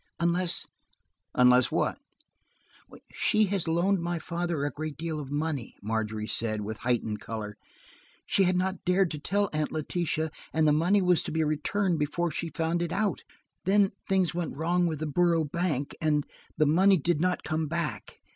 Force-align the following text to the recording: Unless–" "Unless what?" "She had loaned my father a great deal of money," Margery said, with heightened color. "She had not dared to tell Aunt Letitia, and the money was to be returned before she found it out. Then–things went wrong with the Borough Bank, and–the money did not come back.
Unless–" 0.19 0.65
"Unless 1.35 1.71
what?" 1.71 1.99
"She 3.13 3.43
had 3.45 3.67
loaned 3.67 3.99
my 4.01 4.17
father 4.17 4.65
a 4.65 4.71
great 4.71 4.97
deal 4.97 5.19
of 5.19 5.29
money," 5.29 5.75
Margery 5.79 6.25
said, 6.25 6.61
with 6.61 6.79
heightened 6.79 7.19
color. 7.19 7.55
"She 8.25 8.45
had 8.45 8.57
not 8.57 8.83
dared 8.83 9.11
to 9.11 9.19
tell 9.19 9.47
Aunt 9.53 9.71
Letitia, 9.71 10.31
and 10.53 10.67
the 10.67 10.71
money 10.73 11.03
was 11.03 11.21
to 11.21 11.31
be 11.31 11.43
returned 11.43 11.99
before 11.99 12.31
she 12.31 12.49
found 12.49 12.81
it 12.81 12.91
out. 12.91 13.23
Then–things 13.65 14.33
went 14.33 14.57
wrong 14.57 14.87
with 14.87 15.01
the 15.01 15.05
Borough 15.05 15.45
Bank, 15.45 15.95
and–the 16.01 16.65
money 16.65 16.97
did 16.97 17.21
not 17.21 17.43
come 17.43 17.67
back. 17.67 18.21